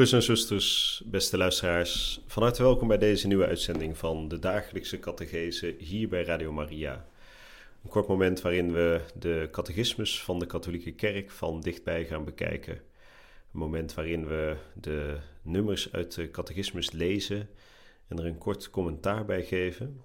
Broeders 0.00 0.28
en 0.28 0.36
zusters, 0.36 1.02
beste 1.04 1.36
luisteraars, 1.36 2.20
van 2.26 2.42
harte 2.42 2.62
welkom 2.62 2.88
bij 2.88 2.98
deze 2.98 3.26
nieuwe 3.26 3.46
uitzending 3.46 3.98
van 3.98 4.28
de 4.28 4.38
dagelijkse 4.38 4.98
catechese 4.98 5.74
hier 5.78 6.08
bij 6.08 6.24
Radio 6.24 6.52
Maria. 6.52 7.06
Een 7.84 7.90
kort 7.90 8.06
moment 8.08 8.40
waarin 8.40 8.72
we 8.72 9.00
de 9.14 9.48
catechismus 9.50 10.22
van 10.22 10.38
de 10.38 10.46
katholieke 10.46 10.92
kerk 10.92 11.30
van 11.30 11.60
dichtbij 11.60 12.04
gaan 12.04 12.24
bekijken. 12.24 12.74
Een 12.74 13.58
moment 13.58 13.94
waarin 13.94 14.26
we 14.26 14.56
de 14.74 15.16
nummers 15.42 15.92
uit 15.92 16.14
de 16.14 16.30
catechismus 16.30 16.90
lezen 16.90 17.48
en 18.08 18.18
er 18.18 18.26
een 18.26 18.38
kort 18.38 18.70
commentaar 18.70 19.24
bij 19.24 19.44
geven. 19.44 20.02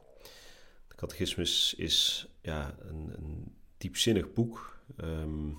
De 0.87 0.95
catechismus 0.95 1.73
is 1.77 2.27
ja, 2.41 2.75
een, 2.79 3.13
een 3.17 3.55
diepzinnig 3.77 4.33
boek, 4.33 4.79
ehm, 4.97 5.49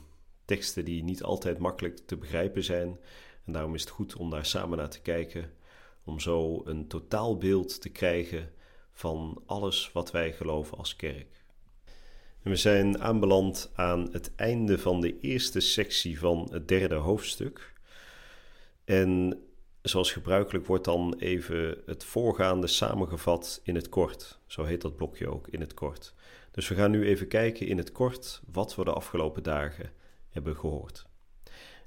teksten 0.44 0.84
die 0.84 1.02
niet 1.02 1.22
altijd 1.22 1.58
makkelijk 1.58 1.98
te 2.06 2.16
begrijpen 2.16 2.64
zijn 2.64 2.98
en 3.46 3.52
daarom 3.52 3.74
is 3.74 3.80
het 3.80 3.90
goed 3.90 4.16
om 4.16 4.30
daar 4.30 4.46
samen 4.46 4.78
naar 4.78 4.90
te 4.90 5.00
kijken, 5.00 5.52
om 6.04 6.20
zo 6.20 6.62
een 6.64 6.88
totaalbeeld 6.88 7.80
te 7.80 7.88
krijgen 7.88 8.52
van 8.92 9.42
alles 9.46 9.90
wat 9.92 10.10
wij 10.10 10.32
geloven 10.32 10.78
als 10.78 10.96
kerk. 10.96 11.44
En 12.42 12.50
we 12.50 12.56
zijn 12.56 13.00
aanbeland 13.00 13.70
aan 13.74 14.08
het 14.12 14.34
einde 14.34 14.78
van 14.78 15.00
de 15.00 15.20
eerste 15.20 15.60
sectie 15.60 16.18
van 16.18 16.48
het 16.50 16.68
derde 16.68 16.94
hoofdstuk. 16.94 17.72
En 18.84 19.42
zoals 19.82 20.12
gebruikelijk 20.12 20.66
wordt 20.66 20.84
dan 20.84 21.14
even 21.18 21.82
het 21.86 22.04
voorgaande 22.04 22.66
samengevat 22.66 23.60
in 23.62 23.74
het 23.74 23.88
kort. 23.88 24.40
Zo 24.46 24.64
heet 24.64 24.80
dat 24.80 24.96
blokje 24.96 25.28
ook, 25.28 25.48
in 25.48 25.60
het 25.60 25.74
kort. 25.74 26.14
Dus 26.50 26.68
we 26.68 26.74
gaan 26.74 26.90
nu 26.90 27.06
even 27.06 27.28
kijken 27.28 27.66
in 27.66 27.78
het 27.78 27.92
kort 27.92 28.40
wat 28.52 28.74
we 28.74 28.84
de 28.84 28.92
afgelopen 28.92 29.42
dagen 29.42 29.92
hebben 30.28 30.56
gehoord. 30.56 31.06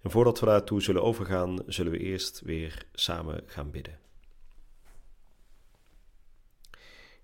En 0.01 0.11
voordat 0.11 0.39
we 0.39 0.45
daartoe 0.45 0.81
zullen 0.81 1.03
overgaan, 1.03 1.59
zullen 1.67 1.91
we 1.91 1.97
eerst 1.97 2.41
weer 2.41 2.85
samen 2.93 3.43
gaan 3.45 3.71
bidden. 3.71 3.99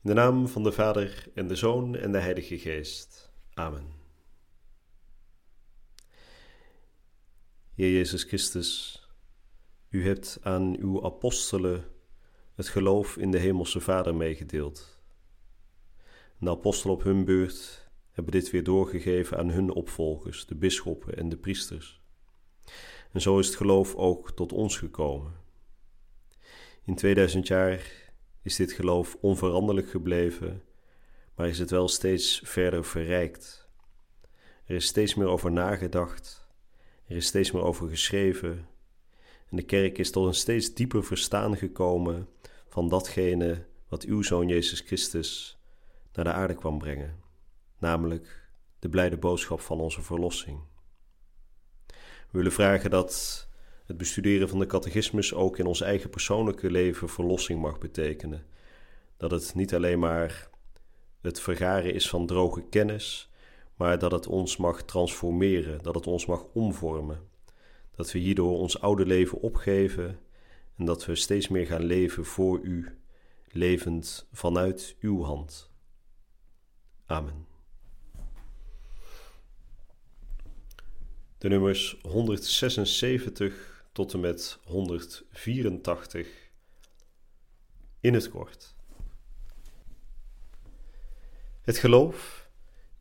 In 0.01 0.11
de 0.11 0.13
naam 0.13 0.47
van 0.47 0.63
de 0.63 0.71
Vader 0.71 1.27
en 1.33 1.47
de 1.47 1.55
Zoon 1.55 1.95
en 1.95 2.11
de 2.11 2.19
Heilige 2.19 2.59
Geest. 2.59 3.31
Amen. 3.53 3.87
Heer 7.73 7.91
Jezus 7.91 8.23
Christus, 8.23 9.01
u 9.89 10.07
hebt 10.07 10.39
aan 10.41 10.77
uw 10.77 11.03
apostelen 11.03 11.85
het 12.55 12.67
geloof 12.67 13.17
in 13.17 13.31
de 13.31 13.37
Hemelse 13.37 13.79
Vader 13.79 14.15
meegedeeld. 14.15 14.99
de 16.39 16.49
apostelen 16.49 16.95
op 16.95 17.03
hun 17.03 17.25
beurt 17.25 17.89
hebben 18.11 18.31
dit 18.31 18.49
weer 18.51 18.63
doorgegeven 18.63 19.37
aan 19.37 19.49
hun 19.49 19.71
opvolgers, 19.71 20.45
de 20.45 20.55
bisschoppen 20.55 21.17
en 21.17 21.29
de 21.29 21.37
priesters. 21.37 22.04
En 23.11 23.21
zo 23.21 23.39
is 23.39 23.47
het 23.47 23.55
geloof 23.55 23.95
ook 23.95 24.31
tot 24.31 24.53
ons 24.53 24.77
gekomen. 24.77 25.33
In 26.83 26.95
2000 26.95 27.47
jaar 27.47 27.91
is 28.41 28.55
dit 28.55 28.71
geloof 28.71 29.17
onveranderlijk 29.21 29.89
gebleven, 29.89 30.63
maar 31.35 31.47
is 31.47 31.59
het 31.59 31.69
wel 31.69 31.87
steeds 31.87 32.41
verder 32.43 32.85
verrijkt. 32.85 33.67
Er 34.65 34.75
is 34.75 34.85
steeds 34.85 35.15
meer 35.15 35.27
over 35.27 35.51
nagedacht, 35.51 36.47
er 37.07 37.15
is 37.15 37.25
steeds 37.25 37.51
meer 37.51 37.63
over 37.63 37.89
geschreven, 37.89 38.67
en 39.49 39.57
de 39.57 39.63
kerk 39.63 39.97
is 39.97 40.11
tot 40.11 40.27
een 40.27 40.33
steeds 40.33 40.73
dieper 40.73 41.03
verstaan 41.03 41.57
gekomen 41.57 42.29
van 42.67 42.89
datgene 42.89 43.65
wat 43.87 44.03
uw 44.03 44.21
Zoon 44.21 44.47
Jezus 44.47 44.79
Christus 44.79 45.59
naar 46.13 46.25
de 46.25 46.31
aarde 46.31 46.55
kwam 46.55 46.77
brengen, 46.77 47.19
namelijk 47.77 48.49
de 48.79 48.89
blijde 48.89 49.17
boodschap 49.17 49.59
van 49.59 49.79
onze 49.79 50.01
verlossing. 50.01 50.59
We 52.35 52.41
willen 52.41 52.55
vragen 52.57 52.89
dat 52.89 53.47
het 53.85 53.97
bestuderen 53.97 54.49
van 54.49 54.59
de 54.59 54.65
catechismus 54.65 55.33
ook 55.33 55.57
in 55.57 55.65
ons 55.65 55.81
eigen 55.81 56.09
persoonlijke 56.09 56.71
leven 56.71 57.09
verlossing 57.09 57.61
mag 57.61 57.77
betekenen. 57.77 58.45
Dat 59.17 59.31
het 59.31 59.55
niet 59.55 59.75
alleen 59.75 59.99
maar 59.99 60.49
het 61.21 61.39
vergaren 61.39 61.93
is 61.93 62.09
van 62.09 62.25
droge 62.25 62.63
kennis, 62.69 63.31
maar 63.75 63.99
dat 63.99 64.11
het 64.11 64.27
ons 64.27 64.57
mag 64.57 64.83
transformeren, 64.83 65.83
dat 65.83 65.95
het 65.95 66.07
ons 66.07 66.25
mag 66.25 66.45
omvormen. 66.53 67.19
Dat 67.95 68.11
we 68.11 68.19
hierdoor 68.19 68.57
ons 68.57 68.81
oude 68.81 69.05
leven 69.05 69.41
opgeven 69.41 70.19
en 70.77 70.85
dat 70.85 71.05
we 71.05 71.15
steeds 71.15 71.47
meer 71.47 71.65
gaan 71.65 71.83
leven 71.83 72.25
voor 72.25 72.59
U, 72.59 72.97
levend 73.51 74.27
vanuit 74.31 74.95
Uw 74.99 75.23
hand. 75.23 75.71
Amen. 77.05 77.54
De 81.37 81.47
nummers 81.47 81.97
176 82.01 83.83
tot 83.91 84.13
en 84.13 84.19
met 84.19 84.59
184 84.63 86.27
in 87.99 88.13
het 88.13 88.29
kort. 88.29 88.75
Het 91.61 91.77
geloof 91.77 92.49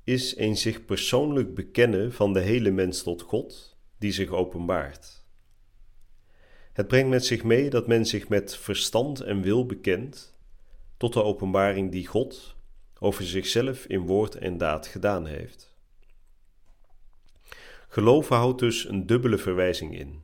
is 0.05 0.37
een 0.37 0.57
zich 0.57 0.85
persoonlijk 0.85 1.55
bekennen 1.55 2.13
van 2.13 2.33
de 2.33 2.41
hele 2.41 2.71
mens 2.71 3.03
tot 3.03 3.23
God 3.23 3.77
die 3.99 4.13
zich 4.13 4.29
openbaart. 4.29 5.25
Het 6.73 6.87
brengt 6.87 7.11
met 7.11 7.25
zich 7.25 7.45
mee 7.45 7.71
dat 7.71 7.87
men 7.87 8.07
zich 8.07 8.29
met 8.29 8.57
verstand 8.57 9.21
en 9.21 9.43
wil 9.43 9.67
bekent 9.67 10.39
tot 10.97 11.13
de 11.13 11.23
openbaring 11.23 11.91
die 11.91 12.07
God 12.07 12.57
over 12.99 13.25
zichzelf 13.25 13.85
in 13.87 14.01
woord 14.01 14.35
en 14.35 14.59
daad 14.59 14.87
gedaan 14.87 15.27
heeft. 15.27 15.74
Geloven 17.95 18.37
houdt 18.37 18.59
dus 18.59 18.89
een 18.89 19.07
dubbele 19.07 19.39
verwijzing 19.39 19.99
in: 19.99 20.23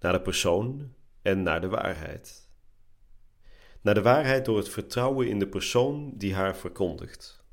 naar 0.00 0.12
de 0.12 0.20
persoon 0.20 0.92
en 1.22 1.42
naar 1.42 1.60
de 1.60 1.68
waarheid. 1.68 2.48
Naar 3.80 3.94
de 3.94 4.02
waarheid 4.02 4.44
door 4.44 4.56
het 4.56 4.68
vertrouwen 4.68 5.28
in 5.28 5.38
de 5.38 5.48
persoon 5.48 6.12
die 6.14 6.34
haar 6.34 6.56
verkondigt. 6.56 7.44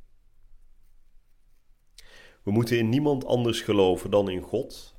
We 2.43 2.51
moeten 2.51 2.77
in 2.77 2.89
niemand 2.89 3.25
anders 3.25 3.61
geloven 3.61 4.11
dan 4.11 4.29
in 4.29 4.41
God, 4.41 4.95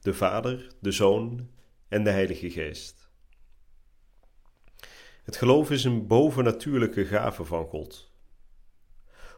de 0.00 0.14
Vader, 0.14 0.72
de 0.80 0.92
Zoon 0.92 1.48
en 1.88 2.04
de 2.04 2.10
Heilige 2.10 2.50
Geest. 2.50 3.10
Het 5.22 5.36
geloof 5.36 5.70
is 5.70 5.84
een 5.84 6.06
bovennatuurlijke 6.06 7.04
gave 7.04 7.44
van 7.44 7.66
God. 7.66 8.12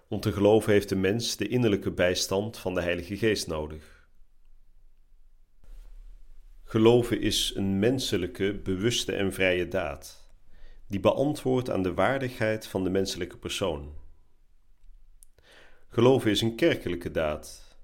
Om 0.09 0.21
te 0.21 0.32
geloven 0.32 0.72
heeft 0.72 0.88
de 0.88 0.97
mens 0.97 1.37
de 1.37 1.48
innerlijke 1.48 1.91
bijstand 1.91 2.59
van 2.59 2.75
de 2.75 2.82
Heilige 2.82 3.16
Geest 3.16 3.47
nodig. 3.47 4.00
Geloven 6.71 7.21
is 7.21 7.53
een 7.55 7.79
menselijke, 7.79 8.55
bewuste 8.55 9.13
en 9.13 9.33
vrije 9.33 9.69
daad, 9.69 10.31
die 10.87 11.01
beantwoordt 11.01 11.71
aan 11.71 11.83
de 11.83 11.95
waardigheid 11.95 12.67
van 12.67 12.85
de 12.85 12.91
menselijke 12.91 13.37
persoon. 13.37 13.95
Geloven 15.89 16.31
is 16.31 16.41
een 16.41 16.55
kerkelijke 16.55 17.11
daad. 17.11 17.77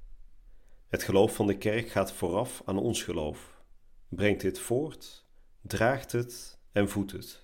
Het 0.89 1.03
geloof 1.03 1.35
van 1.35 1.47
de 1.47 1.59
kerk 1.59 1.89
gaat 1.89 2.13
vooraf 2.13 2.63
aan 2.65 2.79
ons 2.79 3.03
geloof, 3.03 3.61
brengt 4.09 4.41
dit 4.41 4.59
voort, 4.59 5.25
draagt 5.61 6.13
het 6.13 6.59
en 6.73 6.89
voedt 6.89 7.13
het. 7.13 7.43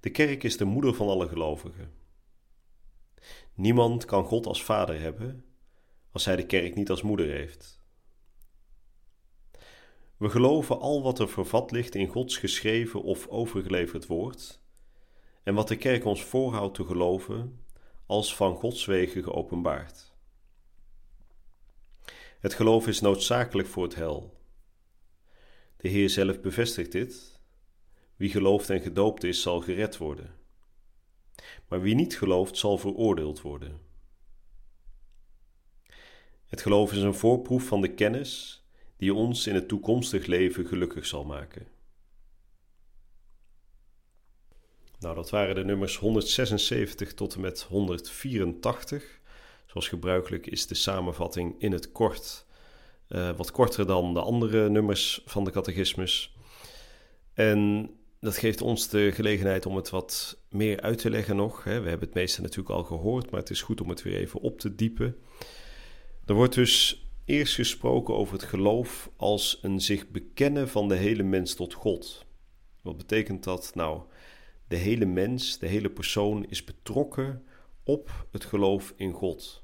De 0.00 0.10
kerk 0.10 0.42
is 0.42 0.56
de 0.56 0.64
moeder 0.64 0.94
van 0.94 1.08
alle 1.08 1.28
gelovigen. 1.28 1.92
Niemand 3.54 4.04
kan 4.04 4.24
God 4.24 4.46
als 4.46 4.64
vader 4.64 5.00
hebben 5.00 5.44
als 6.12 6.24
hij 6.24 6.36
de 6.36 6.46
kerk 6.46 6.74
niet 6.74 6.90
als 6.90 7.02
moeder 7.02 7.26
heeft. 7.26 7.79
We 10.20 10.30
geloven 10.30 10.80
al 10.80 11.02
wat 11.02 11.18
er 11.18 11.28
vervat 11.28 11.70
ligt 11.70 11.94
in 11.94 12.08
Gods 12.08 12.36
geschreven 12.36 13.02
of 13.02 13.28
overgeleverd 13.28 14.06
woord, 14.06 14.60
en 15.42 15.54
wat 15.54 15.68
de 15.68 15.76
kerk 15.76 16.04
ons 16.04 16.24
voorhoudt 16.24 16.74
te 16.74 16.84
geloven, 16.84 17.64
als 18.06 18.36
van 18.36 18.56
Gods 18.56 18.84
wegen 18.84 19.22
geopenbaard. 19.22 20.12
Het 22.40 22.54
geloof 22.54 22.86
is 22.86 23.00
noodzakelijk 23.00 23.68
voor 23.68 23.82
het 23.82 23.94
hel. 23.94 24.40
De 25.76 25.88
Heer 25.88 26.10
zelf 26.10 26.40
bevestigt 26.40 26.92
dit. 26.92 27.40
Wie 28.16 28.30
gelooft 28.30 28.70
en 28.70 28.80
gedoopt 28.80 29.24
is, 29.24 29.42
zal 29.42 29.60
gered 29.60 29.96
worden. 29.96 30.34
Maar 31.68 31.80
wie 31.80 31.94
niet 31.94 32.18
gelooft, 32.18 32.56
zal 32.56 32.78
veroordeeld 32.78 33.40
worden. 33.40 33.80
Het 36.46 36.62
geloof 36.62 36.92
is 36.92 37.02
een 37.02 37.14
voorproef 37.14 37.66
van 37.66 37.80
de 37.80 37.94
kennis 37.94 38.59
die 39.00 39.14
ons 39.14 39.46
in 39.46 39.54
het 39.54 39.68
toekomstig 39.68 40.26
leven 40.26 40.66
gelukkig 40.66 41.06
zal 41.06 41.24
maken. 41.24 41.66
Nou, 44.98 45.14
dat 45.14 45.30
waren 45.30 45.54
de 45.54 45.64
nummers 45.64 45.96
176 45.96 47.14
tot 47.14 47.34
en 47.34 47.40
met 47.40 47.62
184. 47.62 49.20
Zoals 49.66 49.88
gebruikelijk 49.88 50.46
is 50.46 50.66
de 50.66 50.74
samenvatting 50.74 51.54
in 51.58 51.72
het 51.72 51.92
kort 51.92 52.46
uh, 53.08 53.36
wat 53.36 53.50
korter 53.50 53.86
dan 53.86 54.14
de 54.14 54.20
andere 54.20 54.68
nummers 54.68 55.22
van 55.24 55.44
de 55.44 55.50
catechismus. 55.50 56.36
En 57.34 57.90
dat 58.20 58.38
geeft 58.38 58.62
ons 58.62 58.88
de 58.88 59.12
gelegenheid 59.12 59.66
om 59.66 59.76
het 59.76 59.90
wat 59.90 60.38
meer 60.48 60.80
uit 60.80 60.98
te 60.98 61.10
leggen 61.10 61.36
nog. 61.36 61.64
We 61.64 61.70
hebben 61.70 62.00
het 62.00 62.14
meeste 62.14 62.40
natuurlijk 62.40 62.74
al 62.74 62.84
gehoord, 62.84 63.30
maar 63.30 63.40
het 63.40 63.50
is 63.50 63.62
goed 63.62 63.80
om 63.80 63.88
het 63.88 64.02
weer 64.02 64.16
even 64.16 64.40
op 64.40 64.58
te 64.58 64.74
diepen. 64.74 65.16
Er 66.26 66.34
wordt 66.34 66.54
dus 66.54 67.04
eerst 67.24 67.54
gesproken 67.54 68.14
over 68.14 68.32
het 68.34 68.42
geloof 68.42 69.10
als 69.16 69.58
een 69.62 69.80
zich 69.80 70.08
bekennen 70.08 70.68
van 70.68 70.88
de 70.88 70.96
hele 70.96 71.22
mens 71.22 71.54
tot 71.54 71.74
God. 71.74 72.26
Wat 72.82 72.96
betekent 72.96 73.44
dat? 73.44 73.74
Nou, 73.74 74.02
de 74.68 74.76
hele 74.76 75.04
mens, 75.04 75.58
de 75.58 75.66
hele 75.66 75.90
persoon 75.90 76.44
is 76.44 76.64
betrokken 76.64 77.44
op 77.82 78.26
het 78.30 78.44
geloof 78.44 78.92
in 78.96 79.12
God. 79.12 79.62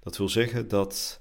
Dat 0.00 0.16
wil 0.16 0.28
zeggen 0.28 0.68
dat 0.68 1.20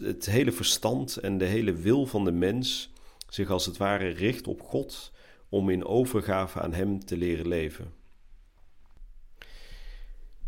het 0.00 0.26
hele 0.26 0.52
verstand 0.52 1.16
en 1.16 1.38
de 1.38 1.44
hele 1.44 1.72
wil 1.72 2.06
van 2.06 2.24
de 2.24 2.32
mens 2.32 2.92
zich 3.28 3.50
als 3.50 3.66
het 3.66 3.76
ware 3.76 4.08
richt 4.08 4.46
op 4.46 4.62
God 4.62 5.12
om 5.48 5.70
in 5.70 5.84
overgave 5.84 6.60
aan 6.60 6.72
Hem 6.72 7.04
te 7.04 7.16
leren 7.16 7.48
leven. 7.48 7.92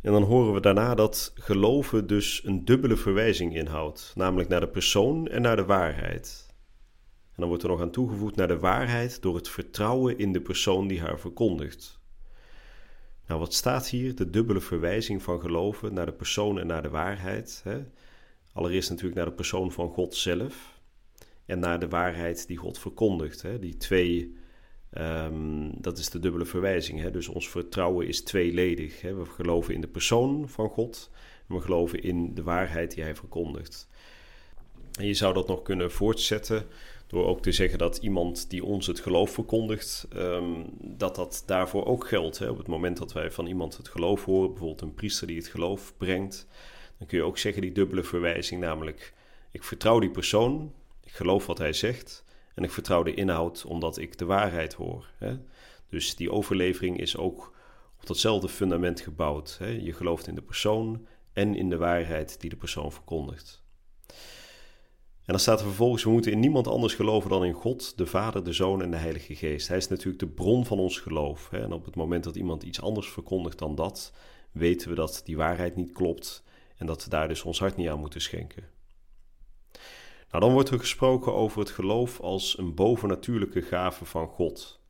En 0.02 0.12
dan 0.12 0.22
horen 0.22 0.54
we 0.54 0.60
daarna 0.60 0.94
dat 0.94 1.32
geloven 1.34 2.06
dus 2.06 2.44
een 2.44 2.64
dubbele 2.64 2.96
verwijzing 2.96 3.54
inhoudt, 3.54 4.12
namelijk 4.16 4.48
naar 4.48 4.60
de 4.60 4.68
persoon 4.68 5.28
en 5.28 5.42
naar 5.42 5.56
de 5.56 5.64
waarheid. 5.64 6.46
En 7.28 7.34
dan 7.44 7.48
wordt 7.48 7.62
er 7.62 7.68
nog 7.68 7.80
aan 7.80 7.90
toegevoegd 7.90 8.36
naar 8.36 8.48
de 8.48 8.58
waarheid 8.58 9.22
door 9.22 9.34
het 9.34 9.48
vertrouwen 9.48 10.18
in 10.18 10.32
de 10.32 10.40
persoon 10.40 10.88
die 10.88 11.00
haar 11.00 11.18
verkondigt. 11.18 11.98
Nou, 13.26 13.40
wat 13.40 13.54
staat 13.54 13.88
hier? 13.88 14.14
De 14.14 14.30
dubbele 14.30 14.60
verwijzing 14.60 15.22
van 15.22 15.40
geloven 15.40 15.94
naar 15.94 16.06
de 16.06 16.12
persoon 16.12 16.58
en 16.58 16.66
naar 16.66 16.82
de 16.82 16.88
waarheid. 16.88 17.60
Hè? 17.64 17.84
Allereerst 18.52 18.90
natuurlijk 18.90 19.16
naar 19.16 19.28
de 19.28 19.32
persoon 19.32 19.72
van 19.72 19.90
God 19.90 20.14
zelf 20.14 20.80
en 21.46 21.58
naar 21.58 21.80
de 21.80 21.88
waarheid 21.88 22.46
die 22.46 22.56
God 22.56 22.78
verkondigt. 22.78 23.42
Hè? 23.42 23.58
Die 23.58 23.76
twee, 23.76 24.36
um, 24.92 25.70
dat 25.80 25.98
is 25.98 26.10
de 26.10 26.18
dubbele 26.18 26.44
verwijzing. 26.44 27.00
Hè? 27.00 27.10
Dus 27.10 27.28
ons 27.28 27.48
vertrouwen 27.48 28.06
is 28.06 28.22
tweeledig. 28.22 29.00
Hè? 29.00 29.14
We 29.14 29.24
geloven 29.24 29.74
in 29.74 29.80
de 29.80 29.88
persoon 29.88 30.48
van 30.48 30.68
God 30.68 31.10
en 31.48 31.54
we 31.54 31.60
geloven 31.60 32.02
in 32.02 32.34
de 32.34 32.42
waarheid 32.42 32.94
die 32.94 33.02
Hij 33.02 33.14
verkondigt. 33.14 33.88
En 34.98 35.06
je 35.06 35.14
zou 35.14 35.34
dat 35.34 35.48
nog 35.48 35.62
kunnen 35.62 35.90
voortzetten 35.90 36.66
door 37.06 37.26
ook 37.26 37.42
te 37.42 37.52
zeggen 37.52 37.78
dat 37.78 37.96
iemand 37.96 38.50
die 38.50 38.64
ons 38.64 38.86
het 38.86 39.00
geloof 39.00 39.30
verkondigt, 39.30 40.08
um, 40.16 40.64
dat 40.80 41.14
dat 41.14 41.42
daarvoor 41.46 41.86
ook 41.86 42.08
geldt. 42.08 42.38
Hè? 42.38 42.48
Op 42.48 42.58
het 42.58 42.66
moment 42.66 42.96
dat 42.96 43.12
wij 43.12 43.30
van 43.30 43.46
iemand 43.46 43.76
het 43.76 43.88
geloof 43.88 44.24
horen, 44.24 44.48
bijvoorbeeld 44.48 44.80
een 44.80 44.94
priester 44.94 45.26
die 45.26 45.36
het 45.36 45.46
geloof 45.46 45.94
brengt, 45.96 46.46
dan 46.98 47.06
kun 47.06 47.18
je 47.18 47.24
ook 47.24 47.38
zeggen 47.38 47.62
die 47.62 47.72
dubbele 47.72 48.02
verwijzing, 48.02 48.60
namelijk 48.60 49.12
ik 49.50 49.64
vertrouw 49.64 49.98
die 49.98 50.10
persoon, 50.10 50.72
ik 51.04 51.12
geloof 51.12 51.46
wat 51.46 51.58
hij 51.58 51.72
zegt 51.72 52.24
en 52.58 52.64
ik 52.64 52.70
vertrouw 52.70 53.02
de 53.02 53.14
inhoud 53.14 53.64
omdat 53.64 53.98
ik 53.98 54.18
de 54.18 54.24
waarheid 54.24 54.74
hoor. 54.74 55.10
Hè? 55.18 55.36
Dus 55.88 56.16
die 56.16 56.32
overlevering 56.32 57.00
is 57.00 57.16
ook 57.16 57.54
op 58.00 58.06
datzelfde 58.06 58.48
fundament 58.48 59.00
gebouwd. 59.00 59.56
Hè? 59.58 59.66
Je 59.66 59.92
gelooft 59.92 60.26
in 60.26 60.34
de 60.34 60.42
persoon 60.42 61.06
en 61.32 61.54
in 61.54 61.70
de 61.70 61.76
waarheid 61.76 62.40
die 62.40 62.50
de 62.50 62.56
persoon 62.56 62.92
verkondigt. 62.92 63.62
En 65.24 65.34
dan 65.34 65.38
staat 65.38 65.60
er 65.60 65.66
vervolgens: 65.66 66.04
we 66.04 66.10
moeten 66.10 66.32
in 66.32 66.40
niemand 66.40 66.66
anders 66.66 66.94
geloven 66.94 67.30
dan 67.30 67.44
in 67.44 67.52
God, 67.52 67.98
de 67.98 68.06
Vader, 68.06 68.44
de 68.44 68.52
Zoon 68.52 68.82
en 68.82 68.90
de 68.90 68.96
Heilige 68.96 69.34
Geest. 69.34 69.68
Hij 69.68 69.76
is 69.76 69.88
natuurlijk 69.88 70.18
de 70.18 70.28
bron 70.28 70.66
van 70.66 70.78
ons 70.78 70.98
geloof. 70.98 71.48
Hè? 71.50 71.62
En 71.62 71.72
op 71.72 71.84
het 71.84 71.96
moment 71.96 72.24
dat 72.24 72.36
iemand 72.36 72.62
iets 72.62 72.80
anders 72.80 73.08
verkondigt 73.08 73.58
dan 73.58 73.74
dat, 73.74 74.12
weten 74.52 74.88
we 74.88 74.94
dat 74.94 75.20
die 75.24 75.36
waarheid 75.36 75.76
niet 75.76 75.92
klopt 75.92 76.44
en 76.76 76.86
dat 76.86 77.04
we 77.04 77.10
daar 77.10 77.28
dus 77.28 77.42
ons 77.42 77.58
hart 77.58 77.76
niet 77.76 77.88
aan 77.88 78.00
moeten 78.00 78.20
schenken. 78.20 78.64
Nou, 80.30 80.44
dan 80.44 80.52
wordt 80.52 80.70
er 80.70 80.78
gesproken 80.78 81.34
over 81.34 81.58
het 81.58 81.70
geloof 81.70 82.20
als 82.20 82.58
een 82.58 82.74
bovennatuurlijke 82.74 83.62
gave 83.62 84.04
van 84.04 84.28
God. 84.28 84.80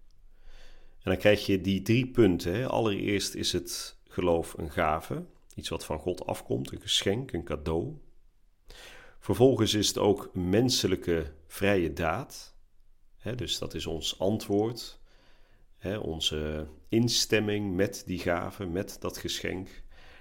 En 1.09 1.11
dan 1.11 1.17
krijg 1.17 1.47
je 1.47 1.61
die 1.61 1.83
drie 1.83 2.07
punten. 2.07 2.55
Hè. 2.55 2.67
Allereerst 2.67 3.35
is 3.35 3.53
het 3.53 3.99
geloof 4.09 4.55
een 4.59 4.71
gave, 4.71 5.27
iets 5.55 5.69
wat 5.69 5.85
van 5.85 5.99
God 5.99 6.27
afkomt, 6.27 6.73
een 6.73 6.81
geschenk, 6.81 7.33
een 7.33 7.45
cadeau. 7.45 7.97
Vervolgens 9.19 9.75
is 9.75 9.89
het 9.89 9.99
ook 9.99 10.31
een 10.35 10.49
menselijke 10.49 11.33
vrije 11.47 11.93
daad. 11.93 12.57
Hè, 13.17 13.35
dus 13.35 13.59
dat 13.59 13.75
is 13.75 13.87
ons 13.87 14.19
antwoord, 14.19 15.01
hè, 15.77 15.99
onze 15.99 16.69
instemming 16.89 17.75
met 17.75 18.03
die 18.07 18.19
gave, 18.19 18.67
met 18.67 18.97
dat 19.01 19.19
geschenk. 19.19 19.69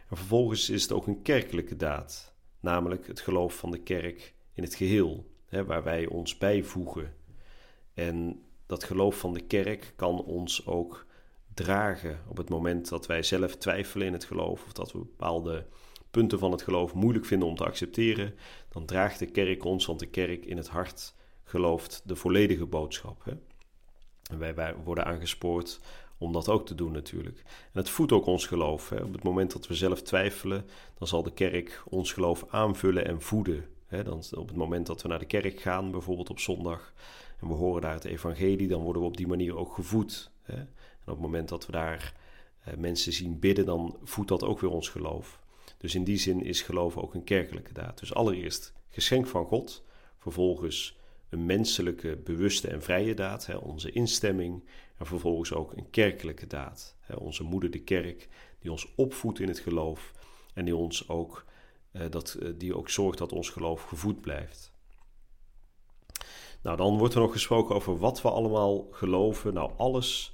En 0.09 0.17
vervolgens 0.17 0.69
is 0.69 0.81
het 0.81 0.91
ook 0.91 1.07
een 1.07 1.21
kerkelijke 1.21 1.75
daad, 1.75 2.35
namelijk 2.59 3.07
het 3.07 3.19
geloof 3.19 3.57
van 3.57 3.71
de 3.71 3.83
kerk 3.83 4.35
in 4.57 4.63
het 4.63 4.75
geheel, 4.75 5.25
hè, 5.45 5.65
waar 5.65 5.83
wij 5.83 6.07
ons 6.07 6.37
bijvoegen. 6.37 7.13
En 7.93 8.41
dat 8.65 8.83
geloof 8.83 9.19
van 9.19 9.33
de 9.33 9.41
kerk 9.41 9.93
kan 9.95 10.23
ons 10.23 10.65
ook 10.65 11.05
dragen 11.53 12.19
op 12.27 12.37
het 12.37 12.49
moment 12.49 12.89
dat 12.89 13.05
wij 13.05 13.23
zelf 13.23 13.55
twijfelen 13.55 14.07
in 14.07 14.13
het 14.13 14.25
geloof 14.25 14.65
of 14.65 14.73
dat 14.73 14.91
we 14.91 14.97
bepaalde 14.97 15.65
punten 16.11 16.39
van 16.39 16.51
het 16.51 16.61
geloof 16.61 16.93
moeilijk 16.93 17.25
vinden 17.25 17.47
om 17.47 17.55
te 17.55 17.65
accepteren, 17.65 18.35
dan 18.69 18.85
draagt 18.85 19.19
de 19.19 19.25
kerk 19.25 19.63
ons, 19.63 19.85
want 19.85 19.99
de 19.99 20.05
kerk 20.05 20.45
in 20.45 20.57
het 20.57 20.67
hart 20.67 21.15
gelooft 21.43 22.01
de 22.05 22.15
volledige 22.15 22.65
boodschap. 22.65 23.23
Hè? 23.23 23.33
En 24.31 24.39
wij, 24.39 24.55
wij 24.55 24.75
worden 24.75 25.05
aangespoord 25.05 25.79
om 26.17 26.33
dat 26.33 26.49
ook 26.49 26.65
te 26.65 26.75
doen 26.75 26.91
natuurlijk. 26.91 27.37
En 27.45 27.79
het 27.79 27.89
voedt 27.89 28.11
ook 28.11 28.25
ons 28.25 28.45
geloof. 28.45 28.89
Hè. 28.89 29.03
Op 29.03 29.13
het 29.13 29.23
moment 29.23 29.51
dat 29.53 29.67
we 29.67 29.75
zelf 29.75 30.01
twijfelen, 30.01 30.65
dan 30.97 31.07
zal 31.07 31.23
de 31.23 31.33
kerk 31.33 31.83
ons 31.89 32.13
geloof 32.13 32.45
aanvullen 32.49 33.05
en 33.05 33.21
voeden. 33.21 33.76
Dan, 33.89 34.23
op 34.31 34.47
het 34.47 34.57
moment 34.57 34.87
dat 34.87 35.01
we 35.01 35.07
naar 35.07 35.19
de 35.19 35.25
kerk 35.25 35.59
gaan, 35.59 35.91
bijvoorbeeld 35.91 36.29
op 36.29 36.39
zondag, 36.39 36.93
en 37.39 37.47
we 37.47 37.53
horen 37.53 37.81
daar 37.81 37.93
het 37.93 38.05
evangelie, 38.05 38.67
dan 38.67 38.81
worden 38.81 39.01
we 39.01 39.07
op 39.07 39.17
die 39.17 39.27
manier 39.27 39.55
ook 39.55 39.73
gevoed. 39.73 40.31
En 40.43 40.69
op 41.01 41.07
het 41.07 41.19
moment 41.19 41.49
dat 41.49 41.65
we 41.65 41.71
daar 41.71 42.13
eh, 42.63 42.73
mensen 42.77 43.13
zien 43.13 43.39
bidden, 43.39 43.65
dan 43.65 43.97
voedt 44.03 44.29
dat 44.29 44.43
ook 44.43 44.59
weer 44.59 44.69
ons 44.69 44.89
geloof. 44.89 45.39
Dus 45.77 45.95
in 45.95 46.03
die 46.03 46.17
zin 46.17 46.43
is 46.43 46.61
geloof 46.61 46.97
ook 46.97 47.13
een 47.13 47.23
kerkelijke 47.23 47.73
daad. 47.73 47.99
Dus 47.99 48.13
allereerst 48.13 48.73
geschenk 48.89 49.27
van 49.27 49.45
God, 49.45 49.83
vervolgens 50.17 50.97
een 51.29 51.45
menselijke, 51.45 52.17
bewuste 52.23 52.67
en 52.67 52.83
vrije 52.83 53.13
daad, 53.13 53.49
onze 53.59 53.91
instemming, 53.91 54.63
en 54.97 55.05
vervolgens 55.05 55.53
ook 55.53 55.73
een 55.77 55.89
kerkelijke 55.89 56.47
daad. 56.47 56.95
Onze 57.17 57.43
moeder, 57.43 57.71
de 57.71 57.79
kerk, 57.79 58.27
die 58.59 58.71
ons 58.71 58.93
opvoedt 58.95 59.39
in 59.39 59.47
het 59.47 59.59
geloof 59.59 60.13
en 60.53 60.65
die 60.65 60.75
ons 60.75 61.09
ook, 61.09 61.45
dat, 62.09 62.33
eh, 62.33 62.49
die 62.55 62.75
ook 62.75 62.89
zorgt 62.89 63.17
dat 63.17 63.31
ons 63.31 63.49
geloof 63.49 63.83
gevoed 63.83 64.21
blijft. 64.21 64.71
Nou, 66.61 66.77
dan 66.77 66.97
wordt 66.97 67.13
er 67.13 67.19
nog 67.19 67.31
gesproken 67.31 67.75
over 67.75 67.97
wat 67.97 68.21
we 68.21 68.29
allemaal 68.29 68.87
geloven. 68.91 69.53
Nou, 69.53 69.71
alles 69.77 70.31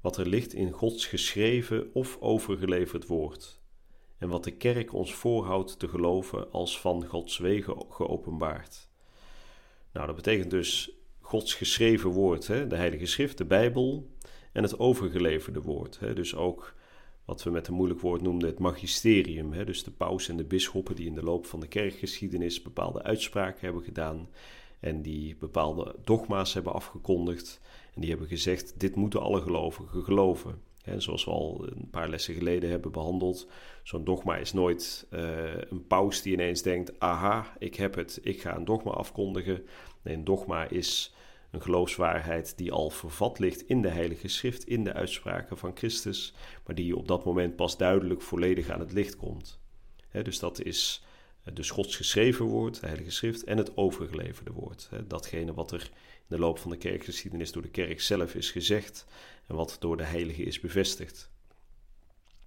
wat 0.00 0.16
er 0.16 0.28
ligt 0.28 0.52
in 0.52 0.70
Gods 0.70 1.06
geschreven 1.06 1.90
of 1.92 2.16
overgeleverd 2.20 3.06
woord. 3.06 3.60
En 4.18 4.28
wat 4.28 4.44
de 4.44 4.56
kerk 4.56 4.92
ons 4.92 5.14
voorhoudt 5.14 5.78
te 5.78 5.88
geloven 5.88 6.52
als 6.52 6.80
van 6.80 7.06
Gods 7.06 7.38
wegen 7.38 7.84
geopenbaard. 7.88 8.88
Nou, 9.92 10.06
dat 10.06 10.16
betekent 10.16 10.50
dus 10.50 10.90
Gods 11.20 11.54
geschreven 11.54 12.10
woord, 12.10 12.46
hè? 12.46 12.66
de 12.66 12.76
Heilige 12.76 13.06
Schrift, 13.06 13.38
de 13.38 13.44
Bijbel 13.44 14.10
en 14.52 14.62
het 14.62 14.78
overgeleverde 14.78 15.60
woord. 15.60 15.98
Hè? 16.00 16.14
Dus 16.14 16.34
ook 16.34 16.74
wat 17.24 17.42
we 17.42 17.50
met 17.50 17.68
een 17.68 17.74
moeilijk 17.74 18.00
woord 18.00 18.22
noemden 18.22 18.48
het 18.48 18.58
magisterium. 18.58 19.52
Hè? 19.52 19.64
Dus 19.64 19.84
de 19.84 19.90
paus 19.90 20.28
en 20.28 20.36
de 20.36 20.44
bisschoppen 20.44 20.94
die 20.94 21.06
in 21.06 21.14
de 21.14 21.22
loop 21.22 21.46
van 21.46 21.60
de 21.60 21.68
kerkgeschiedenis 21.68 22.62
bepaalde 22.62 23.02
uitspraken 23.02 23.60
hebben 23.60 23.82
gedaan 23.82 24.28
en 24.80 25.02
die 25.02 25.36
bepaalde 25.36 25.94
dogma's 26.04 26.54
hebben 26.54 26.72
afgekondigd. 26.72 27.60
En 27.94 28.00
die 28.00 28.10
hebben 28.10 28.28
gezegd, 28.28 28.80
dit 28.80 28.94
moeten 28.94 29.20
alle 29.20 29.40
gelovigen 29.40 30.02
geloven. 30.02 30.60
En 30.84 31.02
zoals 31.02 31.24
we 31.24 31.30
al 31.30 31.66
een 31.70 31.90
paar 31.90 32.08
lessen 32.08 32.34
geleden 32.34 32.70
hebben 32.70 32.92
behandeld, 32.92 33.46
zo'n 33.82 34.04
dogma 34.04 34.36
is 34.36 34.52
nooit 34.52 35.06
uh, 35.10 35.20
een 35.70 35.86
paus 35.86 36.22
die 36.22 36.32
ineens 36.32 36.62
denkt: 36.62 37.00
aha, 37.00 37.56
ik 37.58 37.74
heb 37.74 37.94
het, 37.94 38.20
ik 38.22 38.40
ga 38.40 38.56
een 38.56 38.64
dogma 38.64 38.90
afkondigen. 38.90 39.66
Nee, 40.02 40.14
een 40.14 40.24
dogma 40.24 40.68
is 40.68 41.14
een 41.54 41.62
geloofswaarheid 41.62 42.58
die 42.58 42.72
al 42.72 42.90
vervat 42.90 43.38
ligt 43.38 43.68
in 43.68 43.82
de 43.82 43.88
Heilige 43.88 44.28
Schrift, 44.28 44.66
in 44.66 44.84
de 44.84 44.92
uitspraken 44.92 45.58
van 45.58 45.76
Christus, 45.76 46.34
maar 46.66 46.74
die 46.74 46.96
op 46.96 47.08
dat 47.08 47.24
moment 47.24 47.56
pas 47.56 47.76
duidelijk 47.76 48.22
volledig 48.22 48.68
aan 48.68 48.80
het 48.80 48.92
licht 48.92 49.16
komt. 49.16 49.60
dus 50.22 50.38
dat 50.38 50.62
is 50.62 51.04
dus 51.52 51.70
Gods 51.70 51.96
geschreven 51.96 52.44
woord, 52.44 52.80
de 52.80 52.86
Heilige 52.86 53.10
Schrift, 53.10 53.44
en 53.44 53.58
het 53.58 53.76
overgeleverde 53.76 54.52
woord. 54.52 54.88
datgene 55.06 55.54
wat 55.54 55.72
er 55.72 55.90
in 56.16 56.26
de 56.26 56.38
loop 56.38 56.58
van 56.58 56.70
de 56.70 56.76
kerkgeschiedenis 56.76 57.52
door 57.52 57.62
de 57.62 57.68
kerk 57.68 58.00
zelf 58.00 58.34
is 58.34 58.50
gezegd 58.50 59.06
en 59.46 59.54
wat 59.54 59.76
door 59.80 59.96
de 59.96 60.04
Heilige 60.04 60.42
is 60.42 60.60
bevestigd. 60.60 61.30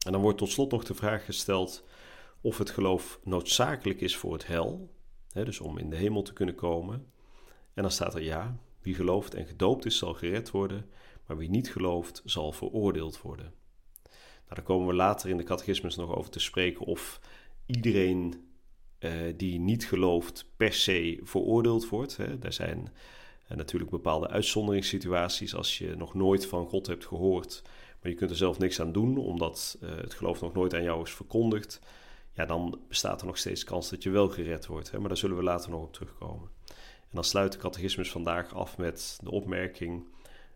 En 0.06 0.12
dan 0.12 0.22
wordt 0.22 0.38
tot 0.38 0.50
slot 0.50 0.72
nog 0.72 0.84
de 0.84 0.94
vraag 0.94 1.26
gesteld 1.26 1.84
of 2.42 2.58
het 2.58 2.70
geloof 2.70 3.20
noodzakelijk 3.24 4.02
is 4.02 4.18
voor 4.18 4.34
het 4.34 4.48
hel, 4.48 4.90
dus 5.34 5.60
om 5.60 5.78
in 5.78 5.90
de 5.90 5.96
hemel 5.96 6.22
te 6.22 6.34
kunnen 6.34 6.56
komen. 6.56 7.12
En 7.74 7.82
dan 7.82 7.92
staat 7.92 8.16
er 8.16 8.24
ja, 8.24 8.58
wie 8.88 8.96
gelooft 8.96 9.34
en 9.34 9.46
gedoopt 9.46 9.86
is, 9.86 9.98
zal 9.98 10.14
gered 10.14 10.52
worden, 10.52 10.86
maar 11.26 11.38
wie 11.38 11.50
niet 11.50 11.72
gelooft 11.72 12.22
zal 12.26 12.52
veroordeeld 12.52 13.22
worden. 13.22 13.54
Nou, 14.04 14.56
daar 14.56 14.64
komen 14.64 14.88
we 14.88 14.94
later 14.94 15.30
in 15.30 15.38
de 15.38 15.44
catechismus 15.44 15.96
nog 15.96 16.16
over 16.16 16.32
te 16.32 16.40
spreken 16.40 16.86
of 16.86 17.20
iedereen 17.66 18.50
uh, 19.00 19.12
die 19.38 19.60
niet 19.60 19.88
gelooft 19.88 20.46
per 20.58 20.74
se 20.74 21.20
veroordeeld 21.24 21.90
wordt. 21.90 22.18
Hè. 22.18 22.40
Er 22.42 22.54
zijn 22.54 22.92
uh, 23.52 23.58
natuurlijk 23.58 23.92
bepaalde 23.92 24.28
uitzonderingssituaties 24.28 25.56
als 25.56 25.78
je 25.78 25.96
nog 25.96 26.14
nooit 26.14 26.46
van 26.46 26.68
God 26.68 26.88
hebt 26.88 27.06
gehoord, 27.06 27.62
maar 28.02 28.12
je 28.12 28.18
kunt 28.18 28.30
er 28.30 28.38
zelf 28.38 28.58
niks 28.60 28.82
aan 28.82 28.92
doen 28.92 29.18
omdat 29.18 29.78
uh, 29.82 29.96
het 29.96 30.14
geloof 30.14 30.42
nog 30.42 30.54
nooit 30.54 30.74
aan 30.74 30.84
jou 30.84 31.04
is 31.04 31.12
verkondigd. 31.12 31.82
Ja, 32.34 32.46
dan 32.46 32.80
bestaat 32.88 33.22
er 33.22 33.28
nog 33.28 33.38
steeds 33.38 33.64
kans 33.64 33.90
dat 33.90 34.04
je 34.04 34.10
wel 34.10 34.30
gered 34.30 34.66
wordt. 34.66 34.92
Hè. 34.92 35.00
Maar 35.00 35.08
daar 35.08 35.18
zullen 35.18 35.38
we 35.38 35.44
later 35.44 35.70
nog 35.70 35.82
op 35.82 35.94
terugkomen. 35.94 36.57
En 37.10 37.16
dan 37.16 37.24
sluit 37.24 37.52
de 37.52 37.58
catechismus 37.58 38.12
vandaag 38.12 38.54
af 38.54 38.78
met 38.78 39.20
de 39.24 39.32
opmerking: 39.32 40.08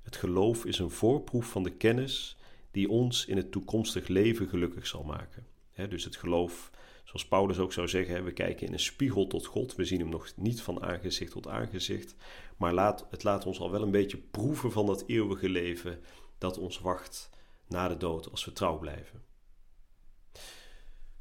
Het 0.01 0.15
geloof 0.15 0.65
is 0.65 0.79
een 0.79 0.91
voorproef 0.91 1.45
van 1.45 1.63
de 1.63 1.71
kennis 1.71 2.37
die 2.71 2.89
ons 2.89 3.25
in 3.25 3.37
het 3.37 3.51
toekomstig 3.51 4.07
leven 4.07 4.47
gelukkig 4.47 4.87
zal 4.87 5.03
maken. 5.03 5.45
dus 5.89 6.03
het 6.03 6.15
geloof, 6.15 6.71
zoals 7.03 7.27
Paulus 7.27 7.59
ook 7.59 7.73
zou 7.73 7.87
zeggen, 7.87 8.23
we 8.23 8.31
kijken 8.31 8.67
in 8.67 8.73
een 8.73 8.79
spiegel 8.79 9.27
tot 9.27 9.45
God. 9.45 9.75
We 9.75 9.85
zien 9.85 9.99
hem 9.99 10.09
nog 10.09 10.31
niet 10.35 10.61
van 10.61 10.81
aangezicht 10.81 11.31
tot 11.31 11.47
aangezicht, 11.47 12.15
maar 12.57 12.73
laat, 12.73 13.07
het 13.09 13.23
laat 13.23 13.45
ons 13.45 13.59
al 13.59 13.71
wel 13.71 13.81
een 13.81 13.91
beetje 13.91 14.17
proeven 14.17 14.71
van 14.71 14.85
dat 14.85 15.03
eeuwige 15.07 15.49
leven 15.49 15.99
dat 16.37 16.57
ons 16.57 16.79
wacht 16.79 17.29
na 17.67 17.87
de 17.87 17.97
dood 17.97 18.31
als 18.31 18.45
we 18.45 18.53
trouw 18.53 18.77
blijven. 18.77 19.21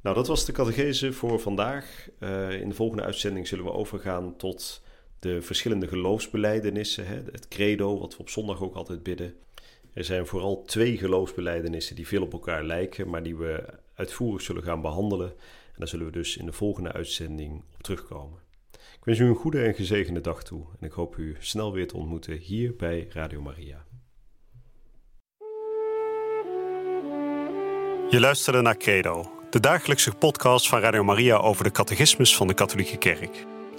Nou, 0.03 0.17
dat 0.17 0.27
was 0.27 0.45
de 0.45 0.53
catechese 0.53 1.13
voor 1.13 1.41
vandaag. 1.41 2.09
Uh, 2.19 2.61
in 2.61 2.69
de 2.69 2.75
volgende 2.75 3.03
uitzending 3.03 3.49
zullen 3.49 3.65
we 3.65 3.73
overgaan 3.73 4.37
tot 4.37 4.83
de 5.21 5.43
verschillende 5.43 5.89
geloofsbelijdenissen, 5.89 7.07
hè, 7.07 7.23
het 7.33 7.49
credo, 7.49 7.99
wat 7.99 8.13
we 8.13 8.21
op 8.21 8.29
zondag 8.29 8.63
ook 8.63 8.75
altijd 8.75 9.03
bidden. 9.03 9.35
Er 9.93 10.05
zijn 10.05 10.27
vooral 10.27 10.63
twee 10.63 10.99
geloofsbelijdenissen 10.99 11.97
die 11.97 12.07
veel 12.07 12.23
op 12.23 12.33
elkaar 12.33 12.65
lijken, 12.65 13.11
maar 13.11 13.23
die 13.23 13.37
we 13.37 13.65
uitvoerig 13.95 14.43
zullen 14.43 14.63
gaan 14.63 14.83
behandelen. 14.83 15.29
En 15.29 15.77
daar 15.77 15.89
zullen 15.89 16.07
we 16.07 16.13
dus 16.13 16.37
in 16.37 16.47
de 16.47 16.53
volgende 16.53 16.93
uitzending 16.93 17.63
op 17.75 17.83
terugkomen. 17.83 18.39
Ik 18.73 19.05
wens 19.05 19.19
u 19.19 19.25
een 19.25 19.35
goede 19.35 19.63
en 19.63 19.75
gezegende 19.75 20.21
dag 20.21 20.43
toe 20.43 20.67
en 20.81 20.87
ik 20.87 20.93
hoop 20.93 21.17
u 21.17 21.37
snel 21.39 21.73
weer 21.73 21.89
te 21.89 21.97
ontmoeten 21.97 22.37
hier 22.37 22.77
bij 22.77 23.09
Radio 23.11 23.41
Maria. 23.41 23.85
Je 28.11 28.21
luisterde 28.21 28.61
naar 28.61 28.77
Credo, 28.77 29.31
de 29.51 29.61
dagelijkse 29.61 30.15
podcast 30.15 30.69
van 30.69 30.81
Radio 30.81 31.05
Maria 31.05 31.37
over 31.37 31.65
de 31.65 31.71
catechismus 31.71 32.37
van 32.37 32.47
de 32.47 32.55
Katholieke 32.55 32.99
Kerk. 32.99 33.47